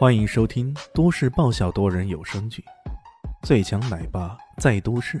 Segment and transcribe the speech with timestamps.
[0.00, 2.64] 欢迎收听都市爆笑多人有声剧
[3.46, 5.18] 《最强奶爸在都市》，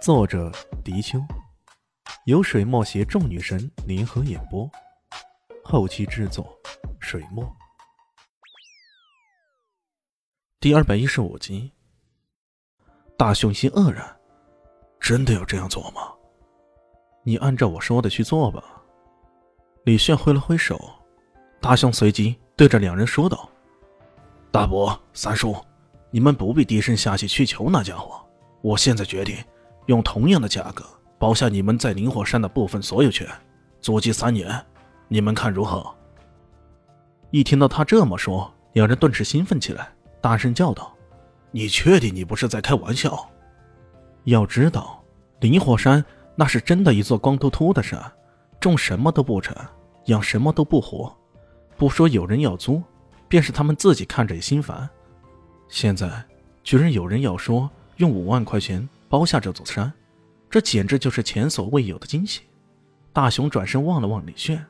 [0.00, 0.52] 作者：
[0.84, 1.18] 迪秋，
[2.26, 4.70] 由水墨携众女神联合演播，
[5.64, 6.56] 后期制作：
[7.00, 7.44] 水墨。
[10.60, 11.72] 第二百一十五集，
[13.18, 14.16] 大雄心愕然：
[15.00, 16.02] 真的要这样做吗？
[17.24, 18.62] 你按照我说的去做吧。
[19.82, 20.80] 李炫挥了挥手，
[21.60, 23.50] 大雄随即对着两人说道。
[24.56, 25.54] 大伯、三叔，
[26.10, 28.18] 你们不必低声下气去求那家伙。
[28.62, 29.36] 我现在决定，
[29.84, 30.82] 用同样的价格
[31.18, 33.28] 包下你们在灵火山的部分所有权，
[33.82, 34.50] 租期三年，
[35.08, 35.86] 你们看如何？
[37.30, 39.90] 一听到他这么说，两人顿时兴奋起来，
[40.22, 40.90] 大声叫道
[41.52, 43.28] ：“你确定你不是在开玩笑？
[44.24, 45.04] 要知道，
[45.40, 46.02] 灵火山
[46.34, 48.00] 那是真的一座光秃秃的山，
[48.58, 49.54] 种什么都不成，
[50.06, 51.14] 养什么都不活，
[51.76, 52.82] 不说有人要租。”
[53.28, 54.88] 便是他们自己看着也心烦，
[55.68, 56.24] 现在
[56.62, 59.92] 居然有人要说用五万块钱包下这座山，
[60.48, 62.42] 这简直就是前所未有的惊喜。
[63.12, 64.64] 大雄转身望了望李炫，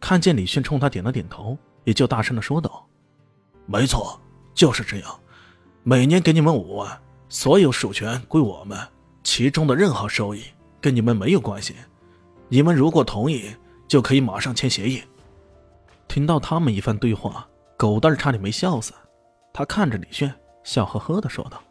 [0.00, 2.86] 看见李炫冲他点了点头，也就大声的说道
[3.66, 4.20] ：“没错，
[4.52, 5.20] 就是这样，
[5.82, 8.78] 每年给你们五万，所有属权归我们，
[9.22, 10.42] 其中的任何收益
[10.80, 11.74] 跟你们没有关系。
[12.48, 13.54] 你们如果同意，
[13.86, 15.02] 就可以马上签协议。”
[16.08, 17.46] 听到他们一番对话。
[17.80, 18.92] 狗蛋差点没笑死，
[19.54, 20.30] 他看着李炫，
[20.62, 21.62] 笑呵呵的说道：“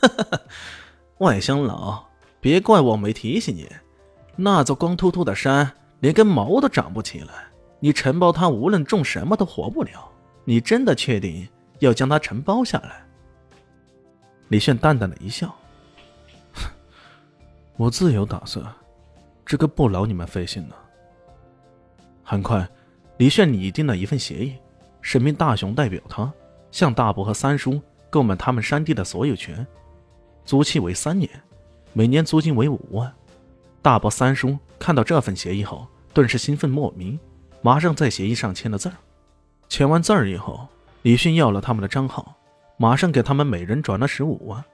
[0.00, 0.40] 哈哈哈
[1.18, 2.06] 外乡佬，
[2.40, 3.68] 别怪我没提醒你，
[4.36, 7.48] 那座光秃秃的山连根毛都长不起来，
[7.80, 10.08] 你承包它，无论种什么都活不了。
[10.44, 11.48] 你真的确定
[11.80, 13.04] 要将它承包下来？”
[14.46, 15.52] 李炫淡淡的一笑
[17.76, 18.64] ：“我自有打算，
[19.44, 20.76] 这个不劳你们费心了。”
[22.22, 22.64] 很快，
[23.16, 24.54] 李炫拟定了一份协议。
[25.06, 26.32] 神明大雄代表他
[26.72, 29.64] 向大伯和三叔购买他们山地的所有权，
[30.44, 31.30] 租期为三年，
[31.92, 33.14] 每年租金为五万。
[33.80, 37.16] 大伯、三叔看到这份协议后，顿时兴奋莫名，
[37.62, 38.96] 马上在协议上签了字儿。
[39.68, 40.66] 签完字儿以后，
[41.02, 42.34] 李迅要了他们的账号，
[42.76, 44.64] 马上给他们每人转了十五万。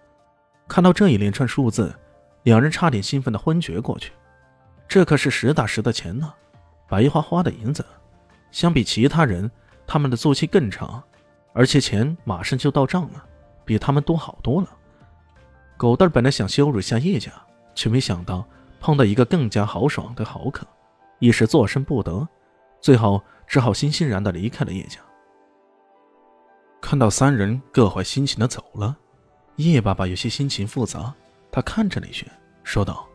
[0.66, 1.94] 看到这一连串数字，
[2.44, 4.12] 两人差点兴奋的昏厥过去。
[4.88, 6.32] 这可是实打实的钱呢，
[6.88, 7.84] 白花花的银子，
[8.50, 9.50] 相比其他人。
[9.92, 11.03] 他们的租期更长，
[11.53, 13.22] 而且钱马上就到账了，
[13.62, 14.69] 比他们多好多了。
[15.76, 17.30] 狗蛋本来想羞辱一下叶家，
[17.75, 18.42] 却没想到
[18.80, 20.66] 碰到一个更加豪爽的豪客，
[21.19, 22.26] 一时作声不得，
[22.80, 24.98] 最后只好欣欣然的离开了叶家。
[26.80, 28.97] 看到三人各怀心情的走了，
[29.56, 31.12] 叶爸爸有些心情复杂，
[31.50, 32.26] 他看着李轩
[32.64, 33.06] 说道：“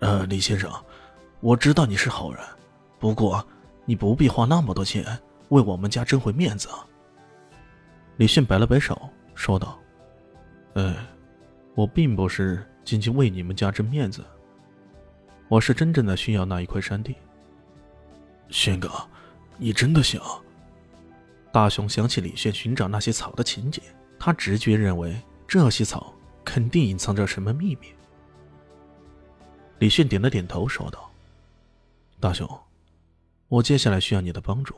[0.00, 0.70] 呃，李先生，
[1.40, 2.42] 我知道你是好人，
[2.98, 3.42] 不过
[3.86, 5.02] 你不必花那么多钱。”
[5.48, 6.86] 为我们家争回面子啊！
[8.16, 9.78] 李迅摆了摆手，说道
[10.74, 10.96] ：“哎，
[11.74, 14.24] 我并不是仅仅为你们家争面子，
[15.48, 17.14] 我是真正的需要那一块山地。”
[18.48, 18.90] 轩哥，
[19.56, 20.20] 你真的想？
[21.52, 23.80] 大雄想起李炫寻找那些草的情节，
[24.18, 26.12] 他直觉认为这些草
[26.44, 27.88] 肯定隐藏着什么秘密。
[29.78, 31.10] 李迅点了点头，说道
[32.18, 32.48] ：“大雄，
[33.48, 34.74] 我接下来需要你的帮助。”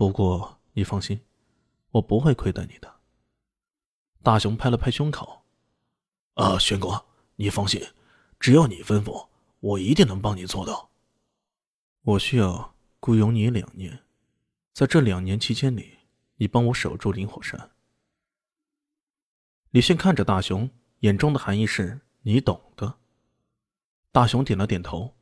[0.00, 1.20] 不过你放心，
[1.90, 3.00] 我不会亏待你的。
[4.22, 5.42] 大雄拍了拍胸口
[6.40, 7.04] ：“啊，轩哥，
[7.36, 7.86] 你放心，
[8.38, 9.28] 只要你吩咐，
[9.60, 10.88] 我一定能帮你做到。
[12.00, 14.02] 我需要雇佣你两年，
[14.72, 15.98] 在这两年期间里，
[16.36, 17.72] 你帮我守住灵火山。”
[19.68, 22.94] 李迅看着大雄，眼中的含义是你懂的。
[24.10, 25.14] 大雄点了点头：“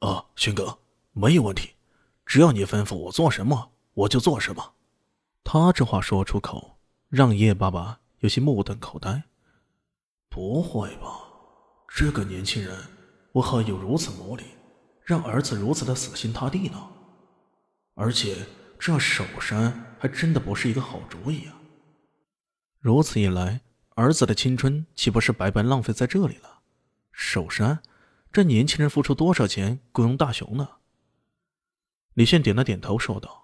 [0.00, 0.80] 啊，轩哥，
[1.12, 1.76] 没有问题，
[2.26, 4.74] 只要你吩咐我做什么。”我就做什么。
[5.42, 6.78] 他这话说出口，
[7.08, 9.24] 让叶爸爸有些目瞪口呆。
[10.28, 11.06] 不会吧？
[11.88, 12.76] 这个年轻人
[13.34, 14.44] 为何有如此魔力，
[15.04, 16.88] 让儿子如此的死心塌地呢？
[17.94, 18.44] 而且
[18.78, 21.54] 这守山还真的不是一个好主意啊！
[22.80, 23.60] 如此一来，
[23.90, 26.62] 儿子的青春岂不是白白浪费在这里了？
[27.12, 27.80] 守山，
[28.32, 30.68] 这年轻人付出多少钱雇佣大雄呢？
[32.14, 33.43] 李炫点了点头，说道。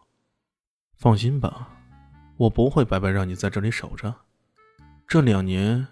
[1.00, 1.66] 放心吧，
[2.36, 4.14] 我不会白白让你在这里守着。
[5.08, 5.86] 这两年，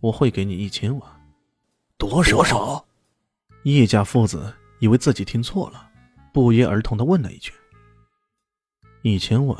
[0.00, 1.10] 我会给你一千万。
[1.96, 2.44] 多少？
[2.44, 2.84] 少
[3.62, 5.88] 叶家父子以为自己听错了，
[6.30, 7.54] 不约而同的问了一句
[9.00, 9.56] ：“一千万，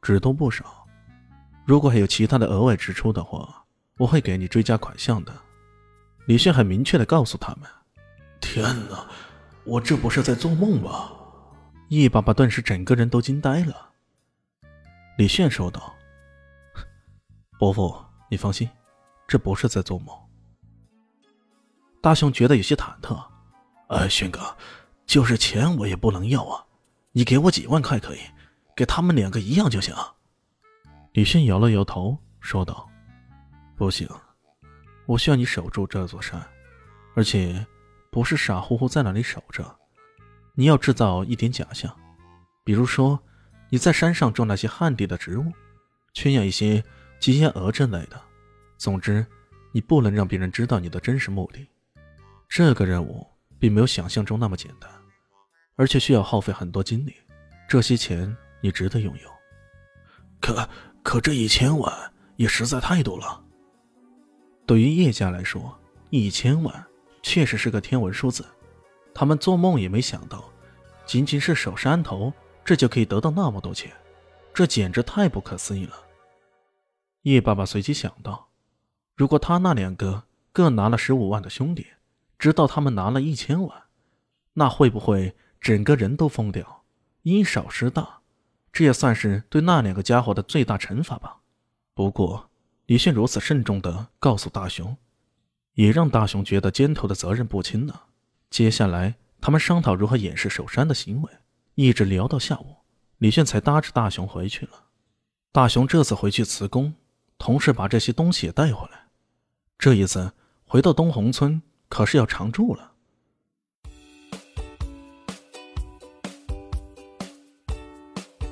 [0.00, 0.86] 只多不少。
[1.66, 3.62] 如果还有其他的额外支出的话，
[3.98, 5.34] 我会给你追加款项的。”
[6.24, 7.68] 李迅很明确的告诉他们
[8.40, 9.06] ：“天哪，
[9.64, 11.12] 我这不是在做梦吧？”
[11.88, 13.89] 叶爸爸顿时整个人都惊呆了。
[15.20, 15.94] 李炫说道
[17.60, 17.94] ：“伯父，
[18.30, 18.66] 你放心，
[19.28, 20.18] 这不是在做梦。
[22.00, 23.22] 大雄觉得有些忐忑。
[23.90, 24.40] 呃，轩哥，
[25.04, 26.64] 就是钱我也不能要啊，
[27.12, 28.20] 你给我几万块可以，
[28.74, 29.94] 给他们两个一样就行。
[31.12, 32.88] 李迅摇了摇头，说道
[33.76, 34.08] ：“不行，
[35.04, 36.42] 我需要你守住这座山，
[37.14, 37.66] 而且
[38.10, 39.76] 不是傻乎乎在那里守着，
[40.54, 41.94] 你要制造一点假象，
[42.64, 43.22] 比如说
[43.70, 45.50] 你在山上种那些旱地的植物，
[46.12, 46.84] 圈养一些
[47.18, 48.20] 鸡鸭鹅之类的。
[48.76, 49.24] 总之，
[49.72, 51.66] 你不能让别人知道你的真实目的。
[52.48, 53.26] 这个任务。”
[53.60, 54.90] 并没有想象中那么简单，
[55.76, 57.14] 而且需要耗费很多精力。
[57.68, 59.28] 这些钱你值得拥有，
[60.40, 60.66] 可
[61.02, 61.92] 可这一千万
[62.36, 63.44] 也实在太多了。
[64.64, 65.78] 对于叶家来说，
[66.08, 66.86] 一千万
[67.22, 68.42] 确实是个天文数字，
[69.12, 70.50] 他们做梦也没想到，
[71.04, 72.32] 仅仅是守山头，
[72.70, 73.90] 这就可以得到那么多钱，
[74.54, 75.96] 这简直太不可思议了。
[77.22, 78.46] 叶爸爸随即想到，
[79.16, 80.22] 如果他那两个
[80.52, 81.88] 各拿了十五万的兄弟。
[82.38, 83.82] 知道他们拿了一千万，
[84.52, 86.84] 那会不会整个人都疯掉？
[87.22, 88.20] 因少失大，
[88.72, 91.38] 这也算是对那两个家伙的最大惩罚吧。
[91.92, 92.50] 不过
[92.86, 94.96] 李迅如此慎重地告诉大雄，
[95.74, 98.02] 也让大雄觉得肩头的责任不轻呢。
[98.48, 101.30] 接下来他们商讨如何掩饰守山的行为，
[101.82, 102.76] 一直聊到下午，
[103.18, 104.72] 李炫才搭着大雄回去了。
[105.52, 106.94] 大雄这次回去辞工，
[107.38, 109.06] 同时把这些东西也带回来。
[109.78, 110.32] 这一次
[110.66, 111.62] 回到东红村。
[111.88, 112.92] 可是要常住了。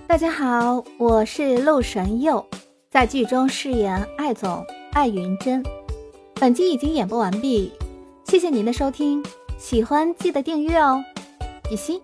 [0.08, 2.44] 大家好，我是陆神佑，
[2.90, 5.62] 在剧中饰演艾总艾云珍。
[6.34, 7.72] 本集已经演播完毕，
[8.24, 9.24] 谢谢您的收听，
[9.56, 11.00] 喜欢记得订阅哦，
[11.62, 12.02] 比心。